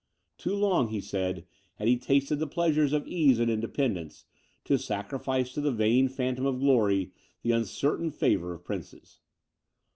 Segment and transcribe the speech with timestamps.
[0.39, 1.45] Too long, he said,
[1.75, 4.25] had he tasted the pleasures of ease and independence,
[4.65, 7.11] to sacrifice to the vain phantom of glory,
[7.43, 9.19] the uncertain favour of princes.